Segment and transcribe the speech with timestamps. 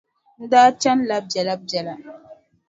[0.39, 1.93] N daa chanila biɛlabiɛla.